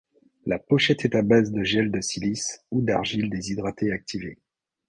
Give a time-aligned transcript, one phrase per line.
[0.47, 4.39] La pochette est à base de gel de silice ou d'argile déshydratée activée.